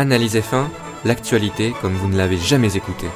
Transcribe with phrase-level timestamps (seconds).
[0.00, 0.66] Analyse F1,
[1.04, 3.08] l'actualité comme vous ne l'avez jamais écouté.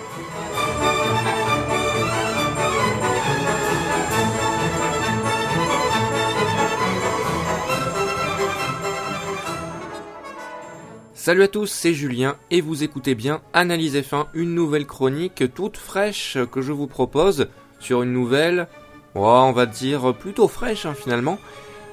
[11.15, 15.77] Salut à tous, c'est Julien et vous écoutez bien Analyse F1, une nouvelle chronique toute
[15.77, 17.47] fraîche que je vous propose
[17.79, 18.67] sur une nouvelle,
[19.15, 21.39] on va dire plutôt fraîche hein, finalement.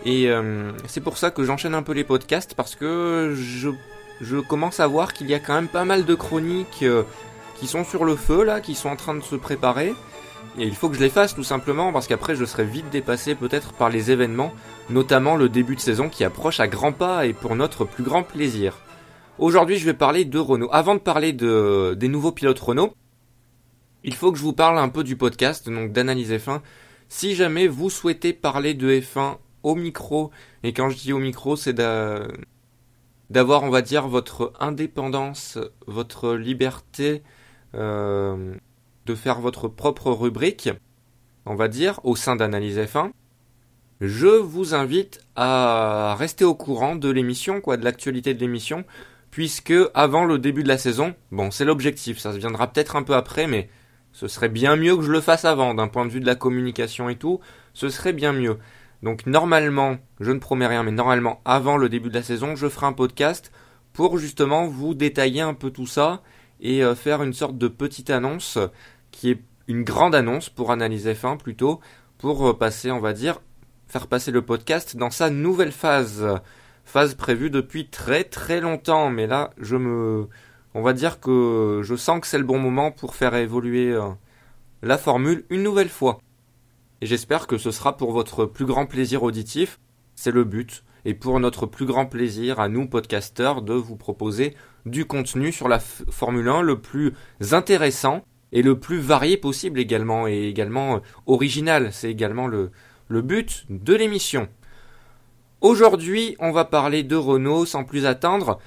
[0.04, 3.70] Et euh, c'est pour ça que j'enchaîne un peu les podcasts parce que je,
[4.22, 7.04] je commence à voir qu'il y a quand même pas mal de chroniques euh,
[7.56, 9.94] qui sont sur le feu là, qui sont en train de se préparer.
[10.58, 13.36] Et il faut que je les fasse tout simplement parce qu'après je serai vite dépassé
[13.36, 14.54] peut-être par les événements,
[14.90, 18.24] notamment le début de saison qui approche à grands pas et pour notre plus grand
[18.24, 18.78] plaisir.
[19.38, 20.70] Aujourd'hui je vais parler de Renault.
[20.72, 22.94] Avant de parler de, des nouveaux pilotes Renault,
[24.04, 26.62] il faut que je vous parle un peu du podcast, donc d'analyse F1.
[27.10, 30.32] Si jamais vous souhaitez parler de F1 au micro,
[30.64, 31.74] et quand je dis au micro, c'est
[33.30, 37.24] d'avoir, on va dire, votre indépendance, votre liberté
[37.76, 38.56] euh,
[39.06, 40.70] de faire votre propre rubrique,
[41.46, 43.12] on va dire, au sein d'Analyse F1.
[44.02, 48.86] Je vous invite à rester au courant de l'émission, quoi, de l'actualité de l'émission,
[49.30, 53.04] puisque avant le début de la saison, bon, c'est l'objectif, ça se viendra peut-être un
[53.04, 53.70] peu après, mais
[54.14, 56.36] ce serait bien mieux que je le fasse avant, d'un point de vue de la
[56.36, 57.40] communication et tout,
[57.74, 58.58] ce serait bien mieux.
[59.04, 62.68] Donc normalement, je ne promets rien, mais normalement, avant le début de la saison, je
[62.68, 63.52] ferai un podcast
[63.94, 66.22] pour justement vous détailler un peu tout ça
[66.60, 68.58] et euh, faire une sorte de petite annonce
[69.12, 71.80] qui est une grande annonce pour analyser F1 plutôt,
[72.18, 73.40] pour euh, passer, on va dire,
[73.88, 76.26] faire passer le podcast dans sa nouvelle phase.
[76.86, 80.28] Phase prévue depuis très très longtemps, mais là, je me,
[80.74, 84.10] on va dire que je sens que c'est le bon moment pour faire évoluer euh,
[84.82, 86.20] la formule une nouvelle fois.
[87.02, 89.80] Et j'espère que ce sera pour votre plus grand plaisir auditif,
[90.16, 94.54] c'est le but, et pour notre plus grand plaisir à nous podcasteurs de vous proposer
[94.86, 97.14] du contenu sur la Formule 1 le plus
[97.52, 102.72] intéressant et le plus varié possible également, et également euh, original, c'est également le,
[103.08, 104.50] le but de l'émission.
[105.62, 108.60] Aujourd'hui, on va parler de Renault sans plus attendre.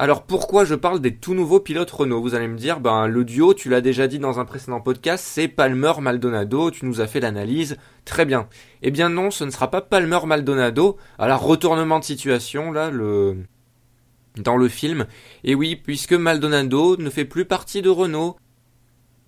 [0.00, 2.22] Alors pourquoi je parle des tout nouveaux pilotes Renault?
[2.22, 5.22] Vous allez me dire, ben le duo, tu l'as déjà dit dans un précédent podcast,
[5.28, 8.48] c'est Palmer Maldonado, tu nous as fait l'analyse, très bien.
[8.80, 10.96] Eh bien non, ce ne sera pas Palmer Maldonado.
[11.18, 13.44] Alors retournement de situation là, le
[14.36, 15.04] dans le film.
[15.44, 18.38] Et oui, puisque Maldonado ne fait plus partie de Renault.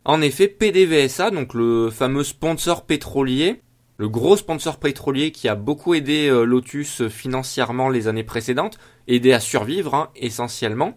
[0.06, 3.60] En effet, PDVSA, donc le fameux sponsor pétrolier,
[3.98, 9.32] le gros sponsor pétrolier qui a beaucoup aidé euh, Lotus financièrement les années précédentes, aidé
[9.32, 10.94] à survivre hein, essentiellement,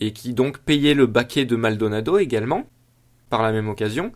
[0.00, 2.64] et qui donc payait le baquet de Maldonado également,
[3.30, 4.12] par la même occasion,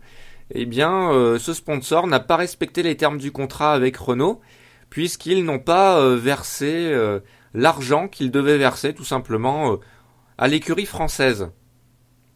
[0.53, 4.41] eh bien euh, ce sponsor n'a pas respecté les termes du contrat avec Renault,
[4.89, 6.93] puisqu'ils n'ont pas euh, versé
[7.53, 9.77] l'argent qu'ils devaient verser tout simplement
[10.37, 11.51] à l'écurie française.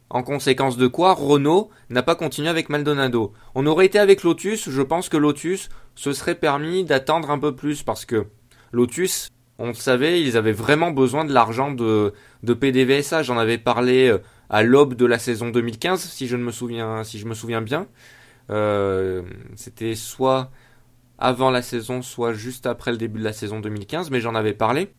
[0.08, 3.32] En conséquence de quoi, Renault n'a pas continué avec Maldonado.
[3.56, 7.56] On aurait été avec Lotus, je pense que Lotus se serait permis d'attendre un peu
[7.56, 8.26] plus parce que
[8.70, 9.28] Lotus,
[9.58, 12.12] on le savait, ils avaient vraiment besoin de l'argent de,
[12.42, 13.22] de PDVSA.
[13.22, 14.18] J'en avais parlé euh,
[14.50, 17.86] à l'aube de la saison 2015, si je me souviens, bien.
[18.50, 19.22] Euh,
[19.56, 20.50] c'était soit
[21.18, 24.52] avant la saison, soit juste après le début de la saison 2015, mais j'en avais
[24.52, 24.92] parlé.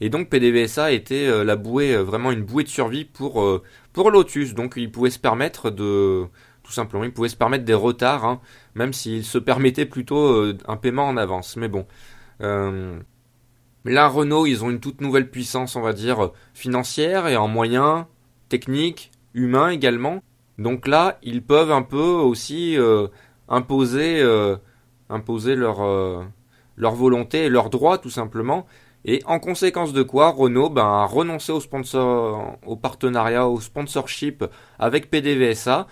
[0.00, 3.62] Et donc PDVSA était euh, la bouée, vraiment une bouée de survie pour,
[4.10, 4.54] Lotus.
[4.54, 6.24] Donc il pouvait se permettre de,
[6.62, 8.40] tout simplement, il pouvait se permettre des retards, hein,
[8.74, 11.56] même s'il se permettait plutôt un paiement en avance.
[11.56, 11.86] Mais bon.
[13.84, 18.04] Là, Renault, ils ont une toute nouvelle puissance, on va dire, financière et en moyens,
[18.48, 20.22] techniques, humains également.
[20.58, 22.76] Donc là, ils peuvent un peu aussi
[23.48, 24.22] imposer,
[25.08, 26.26] imposer leur,
[26.76, 28.66] leur volonté et leurs droits, tout simplement.
[29.04, 31.60] Et en conséquence de quoi, Renault ben, a renoncé au,
[32.66, 34.44] au partenariat, au sponsorship
[34.78, 35.86] avec PDVSA.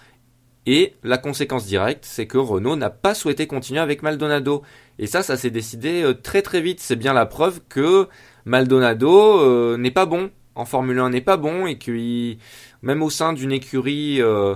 [0.66, 4.62] Et la conséquence directe, c'est que Renault n'a pas souhaité continuer avec Maldonado.
[4.98, 6.80] Et ça, ça s'est décidé euh, très très vite.
[6.80, 8.08] C'est bien la preuve que
[8.44, 10.30] Maldonado euh, n'est pas bon.
[10.54, 12.34] En Formule 1 n'est pas bon et que
[12.80, 14.54] même au sein d'une écurie euh,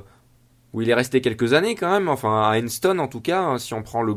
[0.72, 3.58] où il est resté quelques années quand même, enfin à Enston en tout cas, hein,
[3.58, 4.14] si on prend le,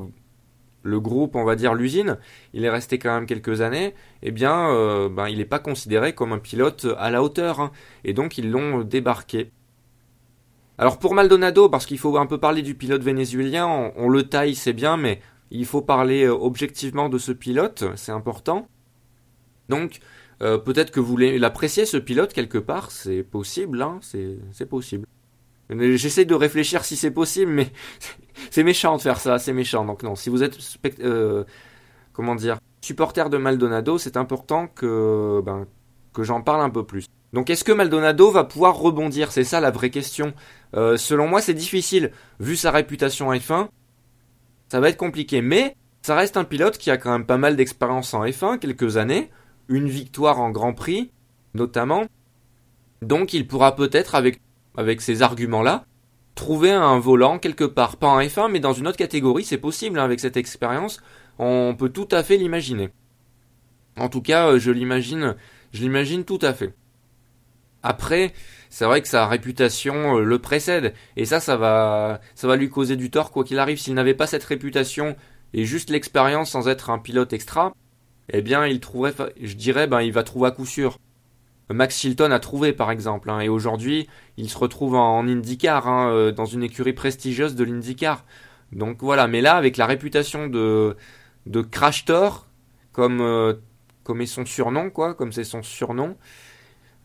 [0.84, 2.18] le groupe, on va dire l'usine,
[2.54, 4.70] il est resté quand même quelques années, eh bien,
[5.10, 7.72] ben, il n'est pas considéré comme un pilote à la hauteur, hein.
[8.06, 9.52] et donc ils l'ont débarqué.
[10.78, 14.56] Alors pour Maldonado, parce qu'il faut un peu parler du pilote vénézuélien, on, le taille,
[14.56, 15.22] c'est bien, mais
[15.54, 18.68] il faut parler euh, objectivement de ce pilote, c'est important.
[19.70, 20.00] Donc,
[20.42, 25.06] euh, peut-être que vous l'appréciez ce pilote quelque part, c'est possible, hein, c'est possible.
[25.70, 27.72] J'essaie de réfléchir si c'est possible, mais
[28.52, 29.86] c'est méchant de faire ça, c'est méchant.
[29.86, 30.58] Donc non, si vous êtes
[31.00, 31.44] euh,
[32.82, 35.66] supporter de Maldonado, c'est important que ben,
[36.14, 37.06] que j'en parle un peu plus.
[37.32, 39.32] Donc est-ce que Maldonado va pouvoir rebondir?
[39.32, 40.34] C'est ça la vraie question.
[40.74, 42.12] Selon moi, c'est difficile.
[42.40, 43.70] Vu sa réputation F1,
[44.74, 45.44] ça va être compliqué.
[45.44, 48.98] Mais ça reste un pilote qui a quand même pas mal d'expérience en F1, quelques
[48.98, 49.30] années,
[49.68, 51.12] une victoire en Grand Prix,
[51.54, 52.06] notamment.
[53.04, 54.42] Donc il pourra peut-être, avec,
[54.76, 55.86] avec ces arguments-là,
[56.34, 57.98] trouver un volant quelque part.
[57.98, 61.04] Pas en F1, mais dans une autre catégorie, c'est possible hein, avec cette expérience.
[61.38, 62.90] On peut tout à fait l'imaginer.
[63.96, 65.36] En tout cas, euh, je l'imagine,
[65.72, 66.74] je l'imagine tout à fait.
[67.84, 68.34] Après,
[68.74, 72.70] c'est vrai que sa réputation euh, le précède et ça ça va ça va lui
[72.70, 75.16] causer du tort quoi qu'il arrive s'il n'avait pas cette réputation
[75.54, 77.76] et juste l'expérience sans être un pilote extra,
[78.30, 80.98] eh bien il trouverait je dirais ben il va trouver à coup sûr.
[81.70, 86.10] Max Chilton a trouvé par exemple hein, et aujourd'hui, il se retrouve en, IndyCar hein,
[86.12, 88.26] euh, dans une écurie prestigieuse de l'IndyCar.
[88.72, 90.98] Donc voilà, mais là avec la réputation de
[91.46, 92.48] de Crash Thor
[92.92, 93.54] comme euh,
[94.04, 96.18] comme est son surnom quoi, comme c'est son surnom,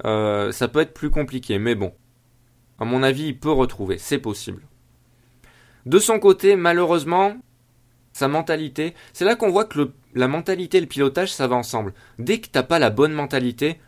[0.05, 1.93] euh, ça peut être plus compliqué, mais bon.
[2.79, 4.63] À mon avis, il peut retrouver, c'est possible.
[5.87, 7.37] De son côté, malheureusement,
[8.13, 11.95] sa mentalité, c'est là qu'on voit que la mentalité et le pilotage, ça va ensemble.
[12.19, 13.81] Dès que t'as pas la bonne mentalité,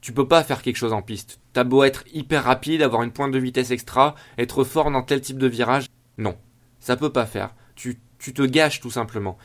[0.00, 1.40] tu peux pas faire quelque chose en piste.
[1.52, 5.20] T'as beau être hyper rapide, avoir une pointe de vitesse extra, être fort dans tel
[5.20, 5.86] type de virage,
[6.18, 6.36] non,
[6.80, 7.54] ça peut pas faire.
[7.76, 9.38] Tu, tu te gâches tout simplement.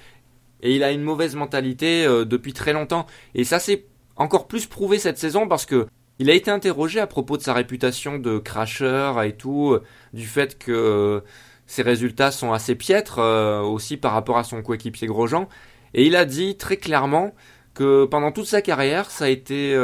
[0.61, 3.05] Et il a une mauvaise mentalité euh, depuis très longtemps.
[3.35, 3.85] Et ça s'est
[4.15, 5.87] encore plus prouvé cette saison parce que
[6.19, 9.83] il a été interrogé à propos de sa réputation de crasheur et tout, euh,
[10.13, 11.21] du fait que euh,
[11.67, 15.47] ses résultats sont assez piètres euh, aussi par rapport à son coéquipier Grosjean.
[15.93, 17.33] Et il a dit très clairement
[17.73, 19.77] que pendant toute sa carrière, ça a été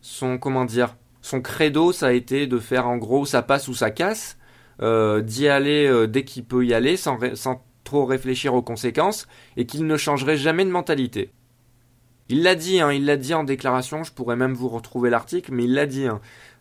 [0.00, 3.74] son comment dire, son credo, ça a été de faire en gros sa passe ou
[3.74, 4.38] sa casse,
[4.80, 9.26] d'y aller dès qu'il peut y aller sans, sans trop réfléchir aux conséquences,
[9.56, 11.30] et qu'il ne changerait jamais de mentalité.
[12.30, 15.52] Il l'a dit, hein, il l'a dit en déclaration, je pourrais même vous retrouver l'article,
[15.52, 16.06] mais il l'a dit.
[16.06, 16.20] Hein.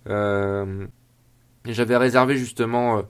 [0.10, 0.88] Euh,
[1.64, 3.04] j'avais réservé justement,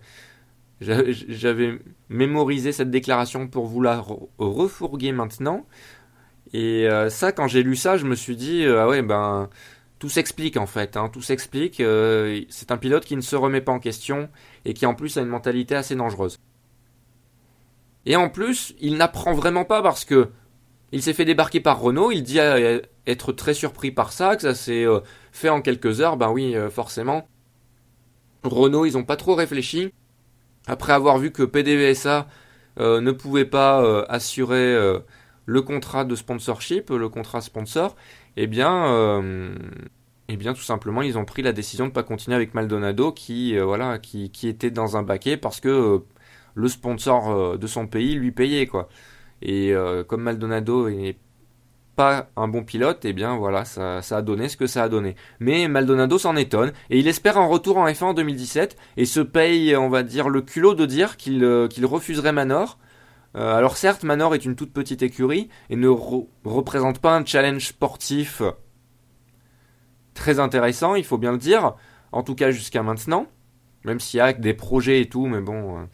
[0.81, 1.79] euh, j'avais
[2.09, 4.03] mémorisé cette déclaration pour vous la
[4.37, 5.65] refourguer maintenant.
[6.51, 9.49] Et euh, ça, quand j'ai lu ça, je me suis dit, ah ouais, ben,
[9.99, 11.77] tout s'explique en fait, hein, tout s'explique.
[11.77, 14.27] c'est un pilote qui ne se remet pas en question
[14.65, 16.37] et qui en plus a une mentalité assez dangereuse.
[18.05, 20.29] Et en plus, il n'apprend vraiment pas parce que
[20.91, 22.39] il s'est fait débarquer par Renault, il dit
[23.05, 24.99] être très surpris par ça, que ça s'est euh,
[25.31, 27.27] fait en quelques heures, ben oui, euh, forcément.
[28.43, 29.93] Renault, ils n'ont pas trop réfléchi.
[30.67, 32.27] Après avoir vu que PDVSA
[32.79, 34.77] euh, ne pouvait pas assurer
[35.45, 37.95] le contrat de sponsorship, le contrat sponsor,
[38.37, 39.21] eh bien,
[40.29, 43.11] eh bien, tout simplement, ils ont pris la décision de ne pas continuer avec Maldonado,
[43.11, 46.03] qui, voilà, qui, était dans un baquet parce que
[46.53, 48.87] le sponsor de son pays lui payait, quoi.
[49.41, 51.17] Et euh, comme Maldonado n'est
[51.99, 54.87] pas un bon pilote, et eh bien voilà, ça, a donné ce que ça a
[54.87, 55.15] donné.
[55.41, 59.19] Mais Maldonado s'en étonne, et il espère un retour en F1 en 2017, et se
[59.19, 62.79] paye, on va dire, le culot de dire qu'il euh, refuserait Manor.
[63.35, 67.67] Euh, alors certes, Manor est une toute petite écurie, et ne représente pas un challenge
[67.67, 68.41] sportif
[70.13, 71.75] très intéressant, il faut bien le dire,
[72.13, 73.27] en tout cas jusqu'à maintenant,
[73.83, 75.85] même s'il y a des projets et tout, mais bon,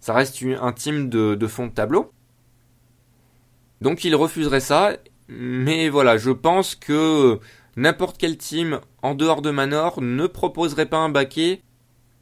[0.00, 2.12] ça reste un team de, de fond de tableau.
[3.84, 4.96] Donc il refuserait ça,
[5.28, 7.38] mais voilà, je pense que
[7.76, 11.60] n'importe quel team en dehors de Manor ne proposerait pas un baquet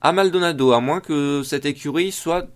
[0.01, 2.49] à Maldonado, à moins que cette écurie soit,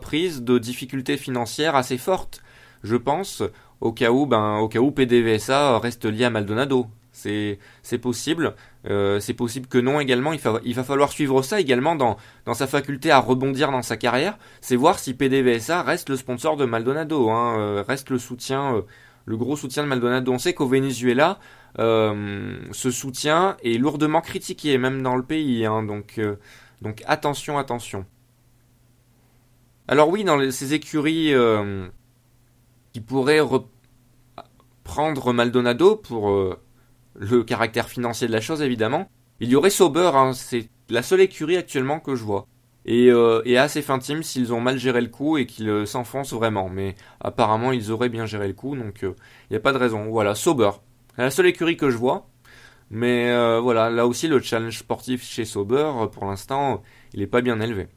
[0.00, 2.40] prise de difficultés financières assez fortes,
[2.84, 3.42] je pense,
[3.80, 6.86] au cas où, ben, au cas où PDVSA reste lié à Maldonado.
[7.10, 7.58] C'est
[8.00, 8.54] possible.
[8.88, 10.32] Euh, c'est possible que non également.
[10.32, 12.16] Il, va falloir suivre ça également dans,
[12.54, 14.38] sa faculté à rebondir dans sa carrière.
[14.60, 18.82] C'est voir si PDVSA reste le sponsor de Maldonado, hein, euh, reste le soutien, euh,
[19.24, 20.32] le gros soutien de Maldonado.
[20.32, 21.38] On sait qu'au Venezuela,
[21.78, 25.66] ce soutien est lourdement critiqué, même dans le pays.
[25.66, 26.20] Hein, donc,
[26.80, 28.06] donc attention, attention.
[29.88, 31.34] Alors oui, dans ces écuries
[32.92, 33.42] qui pourraient
[34.84, 36.56] prendre Maldonado pour
[37.18, 39.08] le caractère financier de la chose évidemment.
[39.40, 42.46] Il y aurait Sauber, hein, c'est la seule écurie actuellement que je vois.
[42.86, 46.32] Et, euh, et fin team s'ils ont mal géré le coup et qu'ils euh, s'enfoncent
[46.32, 46.68] vraiment.
[46.68, 49.14] Mais apparemment ils auraient bien géré le coup, donc il euh,
[49.50, 50.08] n'y a pas de raison.
[50.10, 50.70] Voilà, Sauber.
[51.18, 52.28] La seule écurie que je vois.
[52.90, 57.60] Mais voilà, là aussi le challenge sportif chez Sauber, pour l'instant, il n'est pas bien
[57.60, 57.88] élevé.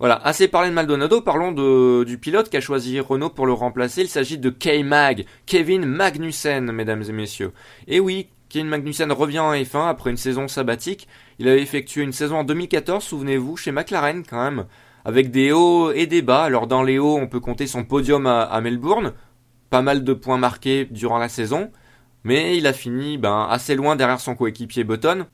[0.00, 3.52] Voilà, assez parlé de Maldonado, parlons de, du pilote qui a choisi Renault pour le
[3.52, 4.00] remplacer.
[4.00, 7.52] Il s'agit de K-Mag, Kevin Magnussen, mesdames et messieurs.
[7.86, 11.06] Et oui, Kevin Magnussen revient en F1 après une saison sabbatique.
[11.38, 14.64] Il avait effectué une saison en 2014, souvenez-vous, chez McLaren quand même,
[15.04, 16.44] avec des hauts et des bas.
[16.44, 19.12] Alors dans les hauts, on peut compter son podium à, Melbourne,
[19.68, 21.70] pas mal de points marqués durant la saison.
[22.24, 25.26] Mais il a fini ben, assez loin derrière son coéquipier Button,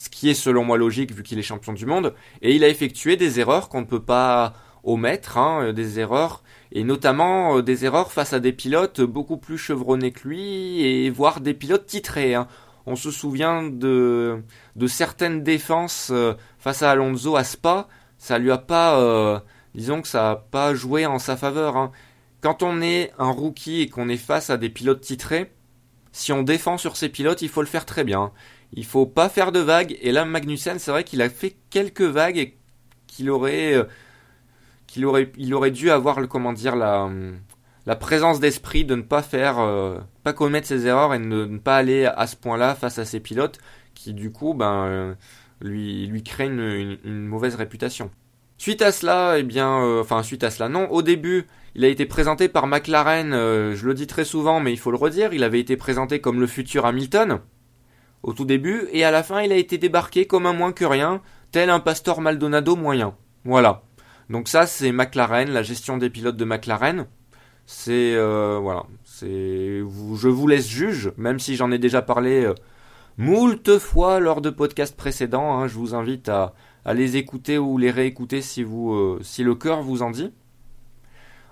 [0.00, 2.68] ce qui est selon moi logique vu qu'il est champion du monde, et il a
[2.68, 6.42] effectué des erreurs qu'on ne peut pas omettre, hein, euh, des erreurs,
[6.72, 11.10] et notamment euh, des erreurs face à des pilotes beaucoup plus chevronnés que lui, et
[11.10, 12.34] voire des pilotes titrés.
[12.34, 12.48] Hein.
[12.86, 14.42] On se souvient de,
[14.74, 19.42] de certaines défenses euh, face à Alonso à Spa, ça lui a pas,
[19.74, 21.78] disons que ça a pas joué en sa faveur.
[21.78, 21.90] Hein.
[22.42, 25.50] Quand on est un rookie et qu'on est face à des pilotes titrés,
[26.12, 28.32] si on défend sur ces pilotes, il faut le faire très bien.
[28.72, 29.96] Il faut pas faire de vagues.
[30.00, 32.56] Et là, Magnussen, c'est vrai qu'il a fait quelques vagues et
[33.06, 33.86] qu'il aurait
[34.86, 37.08] qu'il aurait, il aurait dû avoir le, comment dire, la,
[37.86, 41.58] la présence d'esprit de ne pas faire, euh, pas commettre ses erreurs et de ne,
[41.58, 43.58] pas aller à ce point-là face à ses pilotes
[43.94, 45.14] qui, du coup, ben, euh,
[45.60, 48.10] lui, lui créent une, mauvaise réputation.
[48.58, 51.88] Suite à cela, eh bien, euh, enfin, suite à cela, non, au début, il a
[51.88, 55.44] été présenté par McLaren, je le dis très souvent, mais il faut le redire, il
[55.44, 57.40] avait été présenté comme le futur Hamilton,
[58.22, 60.84] au tout début, et à la fin, il a été débarqué comme un moins que
[60.84, 61.22] rien,
[61.52, 63.14] tel un Pastor Maldonado moyen.
[63.44, 63.82] Voilà.
[64.28, 67.06] Donc ça, c'est McLaren, la gestion des pilotes de McLaren.
[67.66, 68.84] C'est euh, voilà,
[69.22, 69.82] je
[70.28, 72.54] vous laisse juge, même si j'en ai déjà parlé euh,
[73.16, 75.58] moult fois lors de podcasts précédents.
[75.58, 75.68] Hein.
[75.68, 76.54] je vous invite à,
[76.92, 80.32] les écouter ou les réécouter si euh, si le cœur vous en dit.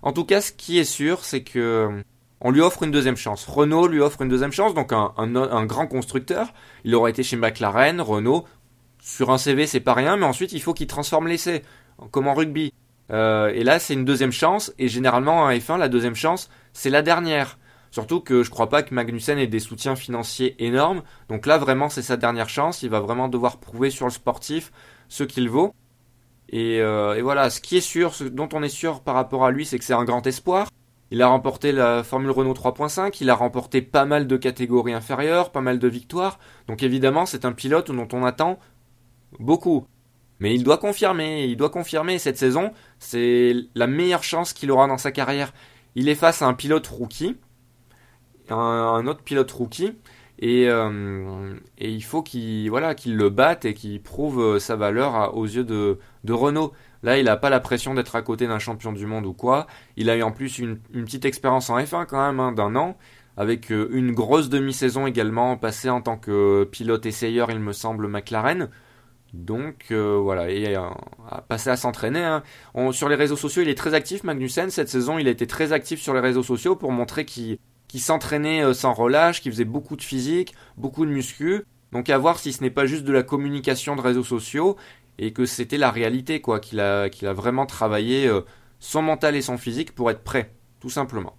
[0.03, 2.03] En tout cas, ce qui est sûr, c'est que
[2.40, 3.47] on lui offre une deuxième chance.
[3.47, 6.52] Renault lui offre une deuxième chance, donc un, un grand constructeur.
[6.85, 8.45] Il aurait été chez McLaren, Renault.
[9.00, 11.62] Sur un CV, c'est pas rien, mais ensuite il faut qu'il transforme l'essai
[12.11, 12.73] comme en rugby.
[13.11, 16.90] Euh, et là, c'est une deuxième chance, et généralement en F1, la deuxième chance, c'est
[16.90, 17.59] la dernière.
[17.90, 21.88] Surtout que je crois pas que Magnussen ait des soutiens financiers énormes, donc là vraiment
[21.88, 24.73] c'est sa dernière chance, il va vraiment devoir prouver sur le sportif
[25.09, 25.75] ce qu'il vaut.
[26.50, 29.45] Et, euh, et, voilà, ce qui est sûr, ce dont on est sûr par rapport
[29.45, 30.68] à lui, c'est que c'est un grand espoir.
[31.11, 35.50] Il a remporté la Formule Renault 3.5, il a remporté pas mal de catégories inférieures,
[35.50, 38.59] pas mal de victoires, donc évidemment c'est un pilote dont on attend
[39.38, 39.87] beaucoup.
[40.41, 44.87] Mais il doit confirmer, il doit confirmer cette saison, c'est la meilleure chance qu'il aura
[44.87, 45.53] dans sa carrière.
[45.95, 47.37] Il est face à un pilote rookie,
[48.50, 49.95] un, autre pilote rookie,
[50.38, 54.76] et, euh, et il faut qu'il voilà, qu'il le batte et qu'il prouve euh, sa
[54.76, 56.73] valeur aux yeux de, de Renault.
[57.02, 59.66] Là, il n'a pas la pression d'être à côté d'un champion du monde ou quoi.
[59.97, 62.97] Il a eu en plus une, petite expérience en F1 quand même, hein, d'un an,
[63.37, 68.09] avec euh, une grosse demi-saison également passée en tant que pilote essayeur, il me semble,
[68.09, 68.68] McLaren.
[69.35, 70.88] Donc voilà, et euh,
[71.30, 72.25] à passer à s'entraîner.
[72.25, 72.42] Hein.
[72.92, 74.71] sur les réseaux sociaux, il est très actif, Magnussen.
[74.71, 77.59] Cette saison, il a été très actif sur les réseaux sociaux pour montrer qu'il
[77.97, 81.64] s'entraînait euh, sans relâche, qu'il faisait beaucoup de physique, beaucoup de muscu.
[81.92, 84.76] Donc à voir si ce n'est pas juste de la communication de réseaux sociaux
[85.18, 88.30] et que c'était la réalité, quoi, qu'il a, vraiment travaillé
[88.78, 91.35] son mental et son physique pour être prêt, tout simplement.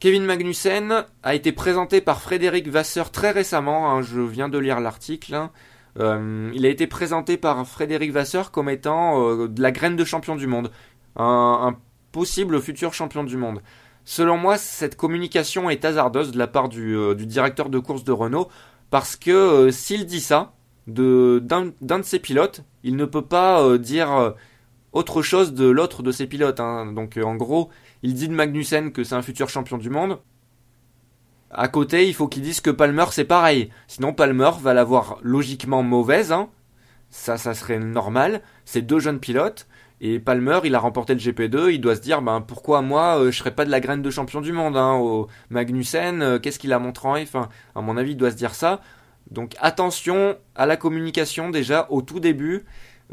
[0.00, 4.80] Kevin Magnussen a été présenté par Frédéric Vasseur très récemment, hein, je viens de lire
[4.80, 5.34] l'article.
[5.34, 5.50] Hein.
[5.98, 10.04] Euh, il a été présenté par Frédéric Vasseur comme étant euh, de la graine de
[10.04, 10.70] champion du monde,
[11.16, 11.76] un,
[12.12, 13.60] possible futur champion du monde.
[14.04, 18.12] Selon moi, cette communication est hasardeuse de la part du, euh, directeur de course de
[18.12, 18.48] Renault,
[18.90, 20.54] parce que s'il dit ça
[20.86, 24.34] d'un de, ses pilotes, il ne peut pas dire
[24.92, 26.58] autre chose de l'autre de ses pilotes.
[26.58, 26.92] Hein.
[26.92, 27.70] Donc en gros,
[28.02, 30.18] il dit de Magnussen que c'est un futur champion du monde.
[31.50, 33.70] À côté, il faut qu'il dise que Palmer c'est pareil.
[33.88, 36.30] Sinon, Palmer va l'avoir logiquement mauvaise.
[36.30, 36.48] Hein.
[37.10, 38.40] Ça, ça serait normal.
[38.64, 39.66] C'est deux jeunes pilotes.
[40.00, 41.72] Et Palmer, il a remporté le GP2.
[41.72, 44.10] Il doit se dire, ben pourquoi moi, euh, je serais pas de la graine de
[44.10, 44.76] champion du monde.
[44.76, 48.30] Hein, au Magnussen, euh, qu'est-ce qu'il a montré en F1 À mon avis, il doit
[48.30, 48.80] se dire ça.
[49.30, 52.64] Donc attention à la communication déjà au tout début.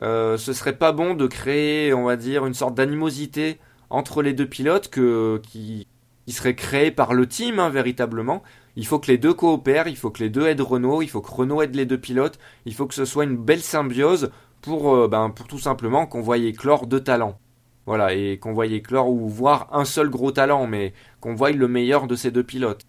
[0.01, 4.33] Euh, ce serait pas bon de créer, on va dire, une sorte d'animosité entre les
[4.33, 5.87] deux pilotes que, qui,
[6.25, 8.43] qui serait créé par le team, hein, véritablement.
[8.75, 11.21] Il faut que les deux coopèrent, il faut que les deux aident Renault, il faut
[11.21, 14.29] que Renault aide les deux pilotes, il faut que ce soit une belle symbiose
[14.61, 17.39] pour, euh, ben, pour tout simplement qu'on voie éclore deux talents.
[17.85, 21.67] Voilà, et qu'on voie éclore ou voir un seul gros talent, mais qu'on voie le
[21.69, 22.85] meilleur de ces deux pilotes.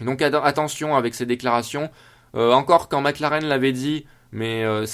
[0.00, 1.90] Donc attention avec ces déclarations.
[2.34, 4.84] Euh, encore quand McLaren l'avait dit, mais euh,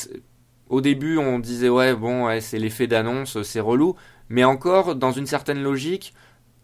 [0.68, 3.96] au début on disait ouais bon ouais, c'est l'effet d'annonce, c'est relou
[4.30, 6.14] mais encore dans une certaine logique,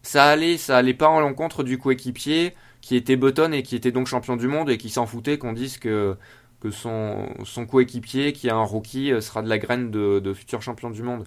[0.01, 3.91] ça allait, ça allait pas en l'encontre du coéquipier qui était Button et qui était
[3.91, 6.15] donc champion du monde et qui s'en foutait qu'on dise que
[6.59, 7.27] que son,
[7.69, 11.25] coéquipier qui est un rookie euh, sera de la graine de, futur champion du monde.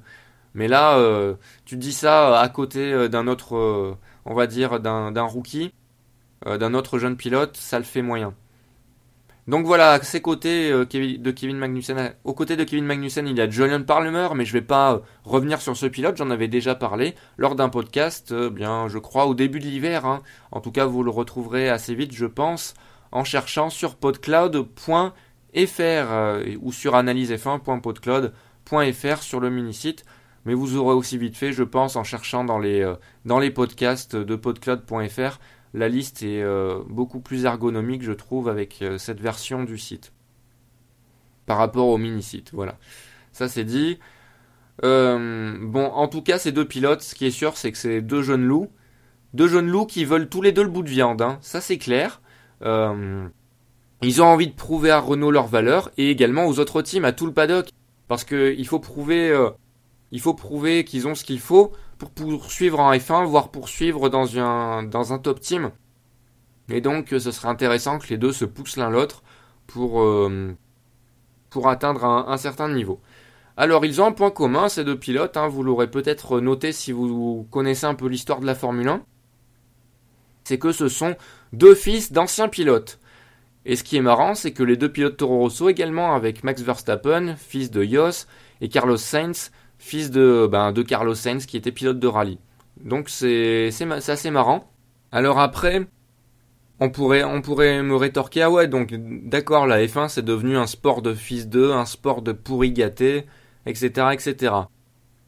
[0.54, 1.34] Mais là, euh,
[1.64, 5.72] tu dis ça à côté euh, d'un autre, on va dire, d'un rookie,
[6.46, 8.34] d'un autre jeune pilote, ça le fait moyen.
[9.50, 13.36] Donc voilà, à ses côtés euh, de Kevin Magnussen, aux côtés de Kevin Magnussen, il
[13.36, 16.46] y a Julian Palmer, mais je vais pas euh, revenir sur ce pilote, j'en avais
[16.46, 20.04] déjà parlé lors d'un podcast, euh, bien je crois au début de l'hiver.
[20.04, 20.22] Hein.
[20.52, 22.74] En tout cas, vous le retrouverez assez vite, je pense,
[23.12, 25.12] en cherchant sur podcloud.fr
[26.60, 30.04] ou sur analysef1.podcloud.fr sur le mini-site.
[30.46, 32.90] Mais vous aurez aussi vite fait, je pense, en cherchant dans les,
[33.24, 35.38] dans les podcasts de podcloud.fr
[35.72, 40.12] la liste est euh, beaucoup plus ergonomique, je trouve, avec euh, cette version du site.
[41.46, 42.78] Par rapport au mini-site, voilà.
[43.32, 43.98] Ça c'est dit.
[44.82, 48.00] Euh, bon, en tout cas, ces deux pilotes, ce qui est sûr, c'est que c'est
[48.00, 48.70] deux jeunes loups.
[49.32, 51.38] Deux jeunes loups qui veulent tous les deux le bout de viande, hein.
[51.40, 52.19] ça c'est clair.
[52.62, 57.12] Ils ont envie de prouver à Renault leur valeur et également aux autres teams, à
[57.12, 57.68] tout le paddock.
[58.08, 59.32] Parce qu'il faut prouver,
[60.10, 64.38] il faut prouver qu'ils ont ce qu'il faut pour poursuivre en F1, voire poursuivre dans
[64.38, 65.70] un, dans un top team.
[66.70, 69.22] Et donc ce serait intéressant que les deux se poussent l'un l'autre
[69.66, 70.56] pour, euh,
[71.50, 73.00] pour atteindre un, certain niveau.
[73.56, 76.92] Alors ils ont un point commun, ces deux pilotes, hein, vous l'aurez peut-être noté si
[76.92, 79.02] vous connaissez un peu l'histoire de la Formule 1,
[80.50, 81.14] c'est que ce sont
[81.52, 82.98] deux fils d'anciens pilotes.
[83.64, 86.60] Et ce qui est marrant, c'est que les deux pilotes Toro Rosso également, avec Max
[86.60, 88.26] Verstappen, fils de Jos,
[88.60, 92.40] et Carlos Sainz, fils de, ben, de Carlos Sainz qui était pilote de rallye.
[92.82, 93.70] Donc c'est
[94.08, 94.68] assez marrant.
[95.12, 95.86] Alors après,
[96.80, 100.66] on pourrait, on pourrait me rétorquer, ah ouais, donc d'accord, la F1 c'est devenu un
[100.66, 103.24] sport de fils d'eux, un sport de pourri gâté,
[103.66, 104.54] etc., etc.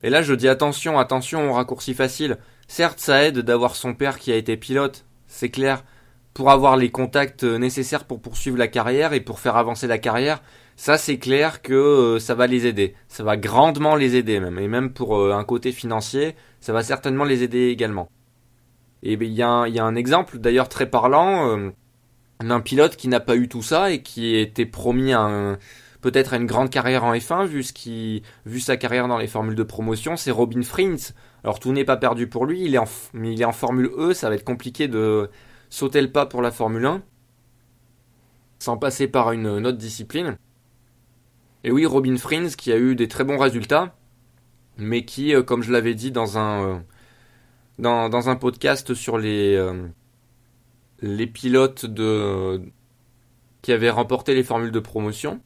[0.03, 2.39] Et là je dis attention, attention au raccourci facile.
[2.67, 5.83] Certes, ça aide d'avoir son père qui a été pilote, c'est clair,
[6.35, 10.43] pour avoir les contacts nécessaires pour poursuivre la carrière et pour faire avancer la carrière,
[10.77, 12.95] ça c'est clair que euh, ça va les aider.
[13.09, 14.59] Ça va grandement les aider même.
[14.59, 18.11] Et même pour euh, un côté financier, ça va certainement les aider également.
[19.03, 21.71] Et ben, il y, a un exemple d'ailleurs très parlant euh,
[22.41, 25.13] d'un pilote qui n'a pas eu tout ça et qui était promis
[26.03, 30.17] peut-être à une grande carrière en F1 vu sa carrière dans les formules de promotion,
[30.17, 31.15] c'est Robin Frins.
[31.45, 34.13] Alors tout n'est pas perdu pour lui, il est en il est en Formule E,
[34.13, 35.31] ça va être compliqué de
[35.71, 37.03] sauter le pas pour la Formule 1
[38.59, 40.37] sans passer par une autre discipline.
[41.65, 43.95] Et oui, Robin Frins qui a eu des très bons résultats,
[44.77, 46.85] mais qui, euh, comme je l'avais dit dans un,
[47.79, 49.87] euh, podcast sur les, euh,
[51.01, 52.63] les pilotes de,
[53.63, 55.41] qui avaient remporté les formules de promotion,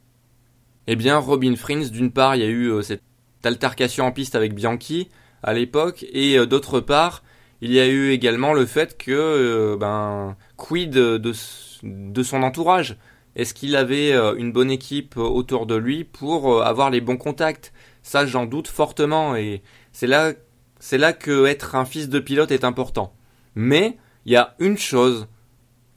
[0.87, 3.03] eh bien, Robin Frins, d'une part, il y a eu cette
[3.45, 5.09] altercation en piste avec Bianchi
[5.43, 7.23] à l'époque, et d'autre part,
[7.61, 12.97] il y a eu également le fait que, ben, quid de, son entourage?
[13.37, 17.03] Est-ce qu'il avait euh, une bonne équipe euh, autour de lui pour euh, avoir les
[17.03, 17.73] bons contacts?
[18.03, 20.33] Ça, j'en doute fortement et c'est là,
[20.81, 23.15] c'est là que un fils de pilote est important.
[23.55, 25.29] Mais il y a une chose,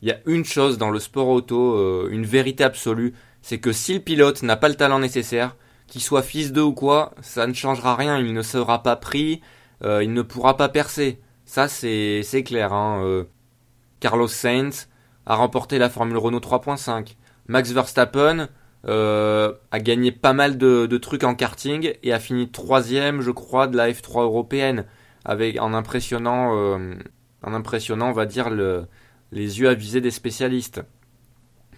[0.01, 3.93] il y a une chose dans le sport auto, une vérité absolue, c'est que si
[3.93, 5.55] le pilote n'a pas le talent nécessaire,
[5.87, 8.19] qu'il soit fils d'eux ou quoi, ça ne changera rien.
[8.19, 9.41] Il ne sera pas pris,
[9.83, 11.19] il ne pourra pas percer.
[11.45, 12.73] Ça, c'est clair.
[12.73, 13.25] Hein,
[13.99, 14.87] Carlos Sainz
[15.25, 17.15] a remporté la Formule Renault 3.5.
[17.47, 18.47] Max Verstappen
[18.87, 23.67] euh, a gagné pas mal de, trucs en karting et a fini troisième, je crois,
[23.67, 24.85] de la F3 européenne,
[25.25, 26.95] avec en impressionnant, euh,
[27.43, 28.85] en impressionnant, on va dire le,
[29.31, 30.81] les yeux avisés des spécialistes.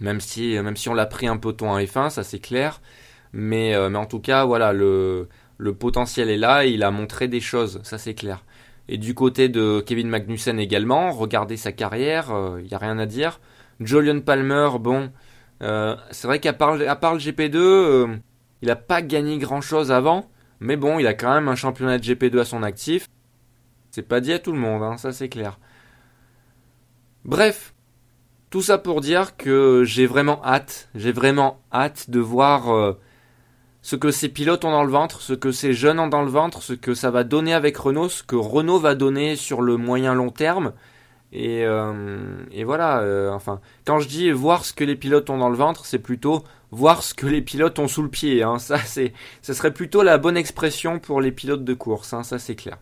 [0.01, 2.81] Même si, même si on l'a pris un peu ton F1, ça c'est clair.
[3.33, 7.27] Mais, euh, mais en tout cas, voilà, le, le potentiel est là il a montré
[7.29, 8.43] des choses, ça c'est clair.
[8.89, 13.05] Et du côté de Kevin Magnussen également, regardez sa carrière, il n'y a rien à
[13.05, 13.39] dire.
[13.79, 15.11] Julian Palmer, bon,
[15.61, 18.07] euh, c'est vrai qu'à part, à part le GP2, euh,
[18.61, 20.29] il n'a pas gagné grand chose avant.
[20.59, 23.07] Mais bon, il a quand même un championnat de GP2 à son actif.
[23.91, 25.59] C'est pas dit à tout le monde, hein, ça c'est clair.
[27.25, 27.73] Bref,
[28.51, 32.99] tout ça pour dire que j'ai vraiment hâte, j'ai vraiment hâte de voir euh,
[33.81, 36.29] ce que ces pilotes ont dans le ventre, ce que ces jeunes ont dans le
[36.29, 39.77] ventre, ce que ça va donner avec Renault, ce que Renault va donner sur le
[39.77, 40.73] moyen long terme.
[41.31, 45.49] Et, euh, voilà, euh, enfin, quand je dis voir ce que les pilotes ont dans
[45.49, 48.43] le ventre, c'est plutôt voir ce que les pilotes ont sous le pied.
[48.43, 48.59] Hein.
[48.59, 52.11] Ça, c'est, ce serait plutôt la bonne expression pour les pilotes de course.
[52.11, 52.23] Hein.
[52.23, 52.79] Ça, c'est clair.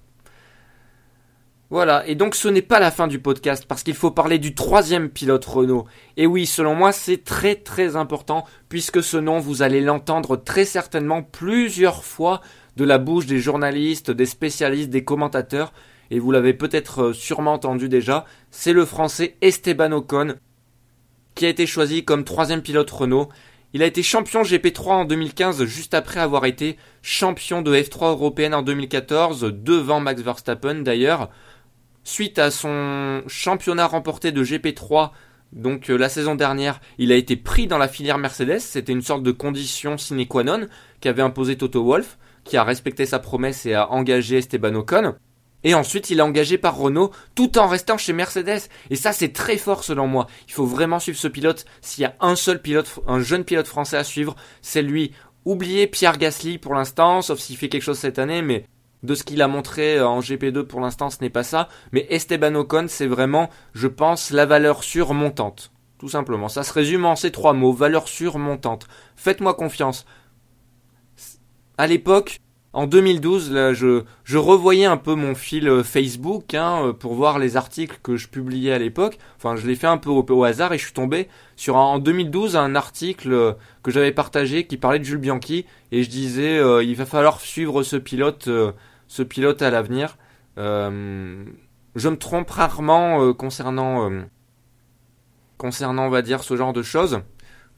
[1.72, 4.56] Voilà, et donc ce n'est pas la fin du podcast parce qu'il faut parler du
[4.56, 5.86] troisième pilote Renault.
[6.18, 10.66] Et oui, selon moi, c'est très très important puisque ce nom, vous allez l'entendre très
[10.66, 12.42] certainement plusieurs fois
[12.76, 15.72] de la bouche des journalistes, des spécialistes, des commentateurs
[16.10, 20.36] et vous l'avez peut-être euh, sûrement entendu déjà, c'est le français Esteban Ocon
[21.36, 23.30] qui a été choisi comme troisième pilote Renault.
[23.74, 28.56] Il a été champion GP3 en 2015 juste après avoir été champion de F3 européenne
[28.56, 31.30] en 2014 devant Max Verstappen d'ailleurs.
[32.10, 35.12] Suite à son championnat remporté de GP3
[35.54, 39.22] Donc la saison dernière, il a été pris dans la filière Mercedes, c'était une sorte
[39.22, 40.66] de condition sine qua non
[41.02, 45.14] qu'avait imposé Toto Wolff, qui a respecté sa promesse et a engagé Esteban Ocon.
[45.64, 48.70] Et ensuite, il est engagé par Renault tout en restant chez Mercedes.
[48.90, 50.26] Et ça, c'est très fort selon moi.
[50.48, 51.66] Il faut vraiment suivre ce pilote.
[51.82, 55.12] S'il y a un seul pilote, un jeune pilote français à suivre, c'est lui.
[55.46, 58.66] Oubliez Pierre Gasly pour l'instant, sauf s'il fait quelque chose cette année, mais
[59.04, 61.70] de ce qu'il a montré euh, en GP2 pour l'instant, ce n'est pas ça.
[61.92, 65.72] Mais Esteban Ocon, c'est vraiment, je pense, la valeur sûre montante.
[65.98, 66.48] Tout simplement.
[66.48, 67.74] Ça se résume en ces trois mots.
[67.74, 68.88] Valeur sûre montante.
[69.16, 70.06] Faites-moi confiance.
[71.78, 72.40] À l'époque,
[72.72, 77.16] en 2012, là, je, je revoyais un peu mon fil euh, Facebook hein, euh, pour
[77.16, 79.18] voir les articles que je publiais à l'époque.
[79.38, 82.56] Enfin, je l'ai fait un peu au, hasard et je suis tombé sur en 2012
[82.56, 87.06] un article que j'avais partagé qui parlait de Jules Bianchi et je disais il va
[87.06, 88.50] falloir suivre ce pilote,
[89.10, 90.18] ce pilote à l'avenir.
[90.56, 94.10] je me trompe rarement concernant
[95.58, 97.22] concernant on va dire ce genre de choses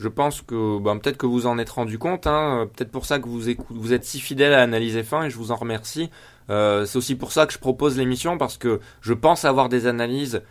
[0.02, 3.20] je pense que ben, peut-être que vous en êtes rendu compte, hein, peut-être pour ça
[3.20, 6.10] que vous, vous êtes si fidèle à Analyse F1 et je vous en remercie.
[6.50, 9.86] Euh, c'est aussi pour ça que je propose l'émission parce que je pense avoir des
[9.86, 10.42] analyses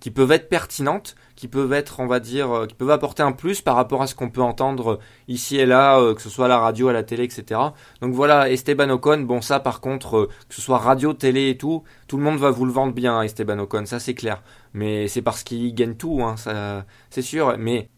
[0.00, 3.32] qui peuvent être pertinentes, qui peuvent être, on va dire, euh, qui peuvent apporter un
[3.32, 6.46] plus par rapport à ce qu'on peut entendre ici et là, euh, que ce soit
[6.46, 7.60] à la radio, à la télé, etc.
[8.00, 11.82] Donc voilà, Esteban Ocon, bon ça par contre, que ce soit radio, télé et tout,
[12.06, 14.42] tout le monde va vous le vendre bien, Esteban Ocon, ça c'est clair.
[14.74, 17.56] Mais c'est parce qu'il gagne tout, hein, ça, c'est sûr.
[17.58, 17.88] Mais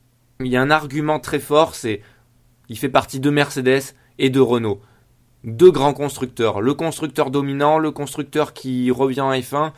[0.41, 2.03] il y a un argument très fort, c'est
[2.71, 4.81] il fait partie de Mercedes et de Renault.
[5.43, 9.73] Deux grands constructeurs, le constructeur dominant, le constructeur qui revient en F1.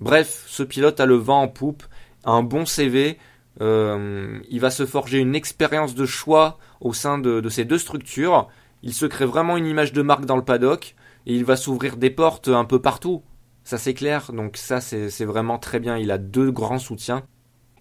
[0.00, 1.84] Bref, ce pilote a le vent en poupe,
[2.24, 3.18] un bon CV,
[3.60, 8.48] euh, il va se forger une expérience de choix au sein de, ces deux structures.
[8.82, 10.94] Il se crée vraiment une image de marque dans le paddock
[11.26, 13.22] et il va s'ouvrir des portes un peu partout.
[13.64, 15.98] Ça c'est clair, donc ça c'est vraiment très bien.
[15.98, 17.22] Il a deux grands soutiens.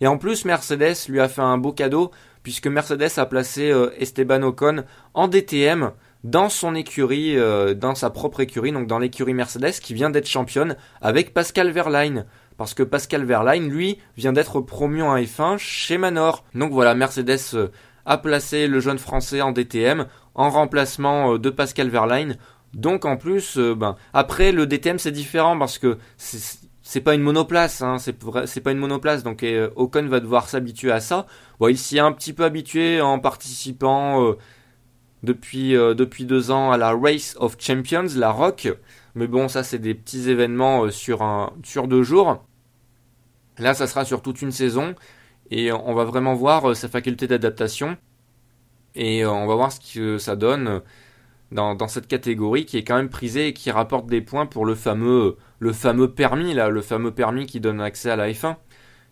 [0.02, 2.12] Et en plus, Mercedes lui a fait un beau cadeau,
[2.44, 5.92] puisque Mercedes a placé euh, Esteban Ocon en DTM
[6.24, 10.28] dans son écurie, euh, dans sa propre écurie, donc dans l'écurie Mercedes qui vient d'être
[10.28, 12.26] championne avec Pascal Verlaine.
[12.58, 16.44] Parce que Pascal Verlaine, lui, vient d'être promu en F1 chez Manor.
[16.54, 17.68] Donc voilà, Mercedes euh,
[18.06, 22.38] a placé le jeune français en DTM en remplacement de Pascal Verlaine.
[22.74, 25.98] Donc en plus, ben, après le DTM c'est différent parce que
[26.90, 30.92] c'est pas une monoplace, hein, c'est pas une monoplace, donc euh, Ocon va devoir s'habituer
[30.92, 31.28] à ça.
[31.60, 34.38] Bon, il s'y est un petit peu habitué en participant euh,
[35.24, 38.70] depuis euh, depuis deux ans à la Race of Champions, la Rock.
[39.16, 42.44] Mais bon, ça c'est des petits événements sur un sur deux jours.
[43.58, 44.96] Là, ça sera sur toute une saison
[45.52, 47.98] et on va vraiment voir sa faculté d'adaptation
[48.96, 50.82] et on va voir ce que ça donne
[51.52, 54.66] dans, dans cette catégorie qui est quand même prisée et qui rapporte des points pour
[54.66, 58.56] le fameux le fameux permis là, le fameux permis qui donne accès à la F1.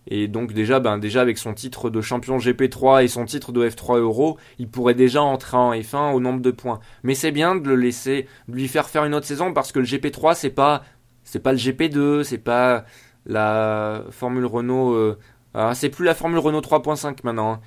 [0.07, 3.67] Et donc déjà, ben déjà avec son titre de champion GP3 et son titre de
[3.67, 6.79] F3 Euro, il pourrait déjà entrer en F1 au nombre de points.
[7.03, 9.79] Mais c'est bien de le laisser, de lui faire faire une autre saison parce que
[9.79, 10.83] le GP3 c'est pas,
[11.23, 12.85] c'est pas le GP2, c'est pas
[13.25, 14.93] la Formule Renault.
[14.93, 15.17] Euh,
[15.53, 17.53] ah, c'est plus la Formule Renault 3.5 maintenant.
[17.53, 17.61] Hein.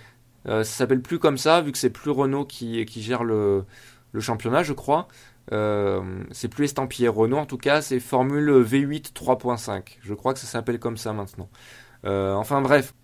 [0.48, 3.64] Euh, ça s'appelle plus comme ça vu que c'est plus Renault qui, qui gère le,
[4.12, 5.08] le championnat, je crois.
[5.52, 6.00] Euh,
[6.30, 9.98] c'est plus estampillé Renault en tout cas, c'est Formule V8 3.5.
[10.00, 11.48] Je crois que ça s'appelle comme ça maintenant.
[12.04, 12.94] Euh, enfin bref.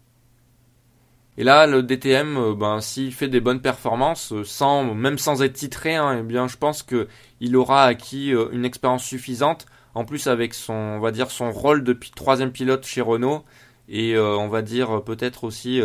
[1.38, 5.52] Et là, le DTM, euh, ben, s'il fait des bonnes performances, sans, même sans être
[5.52, 7.08] titré, hein, eh bien, je pense que
[7.40, 9.66] il aura acquis une expérience suffisante.
[9.94, 13.44] En plus, avec son, on va dire, son rôle de troisième pilote chez Renault,
[13.88, 15.80] et on va dire peut-être aussi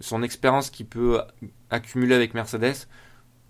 [0.00, 1.20] son expérience qu'il peut
[1.70, 2.86] accumuler avec Mercedes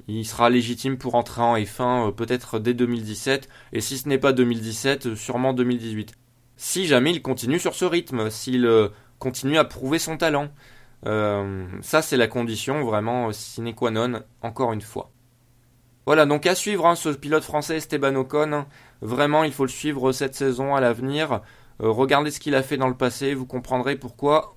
[0.09, 4.19] il sera légitime pour entrer en F1 euh, peut-être dès 2017, et si ce n'est
[4.19, 6.15] pas 2017, euh, sûrement 2018.
[6.57, 8.89] Si jamais il continue sur ce rythme, s'il euh,
[9.19, 10.49] continue à prouver son talent.
[11.03, 15.11] ça c'est la condition vraiment sine qua non, encore une fois.
[16.07, 18.67] Voilà, donc à suivre hein, ce pilote français Esteban Ocon.
[19.01, 21.41] Vraiment, il faut le suivre cette saison à l'avenir.
[21.79, 24.57] regardez ce qu'il a fait dans le passé, vous comprendrez pourquoi,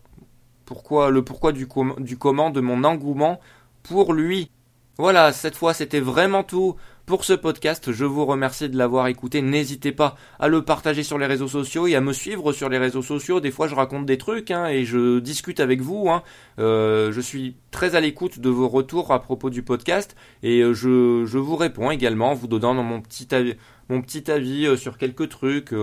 [0.66, 3.40] pourquoi le pourquoi du comment de mon engouement
[3.84, 4.52] pour lui.
[4.98, 6.76] Voilà, cette fois c'était vraiment tout
[7.08, 7.94] pour ce podcast.
[7.94, 9.42] Je vous remercie de l'avoir écouté.
[9.42, 12.78] N'hésitez pas à le partager sur les réseaux sociaux et à me suivre sur les
[12.78, 13.40] réseaux sociaux.
[13.40, 16.10] Des fois je raconte des trucs hein, et je discute avec vous.
[16.10, 16.22] Hein.
[16.60, 20.74] Euh, je suis très à l'écoute de vos retours à propos du podcast et euh,
[20.74, 23.56] je, vous réponds également en vous donnant mon petit avis,
[23.88, 25.74] mon petit avis euh, sur quelques trucs.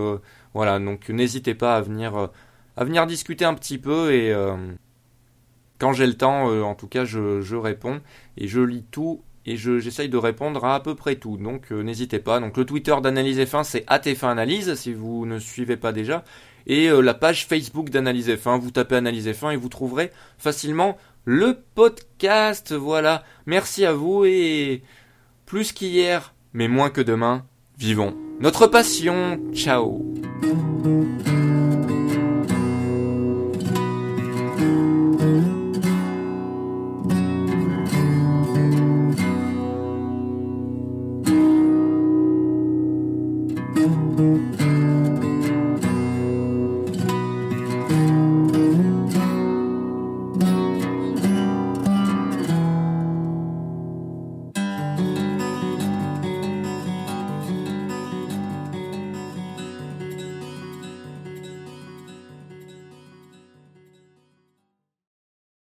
[0.52, 2.28] voilà, donc n'hésitez pas à venir,
[2.76, 4.34] à venir discuter un petit peu et
[5.78, 8.02] quand j'ai le temps, en tout cas, je, réponds
[8.37, 11.37] et je lis tout et j'essaye de répondre à à peu près tout.
[11.37, 12.40] Donc euh, n'hésitez pas.
[12.40, 16.24] Donc le Twitter d'Analyse F1 c'est ATF1 Analyse si vous ne suivez pas déjà.
[16.66, 20.96] Et euh, la page Facebook d'Analyse F1, vous tapez Analyse F1 et vous trouverez facilement
[21.24, 22.72] le podcast.
[22.72, 23.22] Voilà.
[23.46, 24.83] Merci à vous et
[25.46, 27.44] plus qu'hier, mais moins que demain,
[27.78, 29.38] vivons notre passion.
[29.52, 30.02] Ciao.